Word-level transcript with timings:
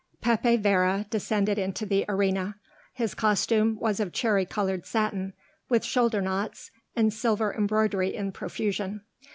'"Pepe 0.21 0.57
Vera 0.57 1.05
descended 1.11 1.59
into 1.59 1.85
the 1.85 2.05
arena. 2.09 2.55
His 2.91 3.13
costume 3.13 3.77
was 3.79 3.99
of 3.99 4.11
cherry 4.11 4.47
colored 4.47 4.83
satin, 4.87 5.33
with 5.69 5.85
shoulder 5.85 6.21
knots 6.23 6.71
and 6.95 7.13
silver 7.13 7.53
embroidery 7.53 8.15
in 8.15 8.31
profusion. 8.31 9.01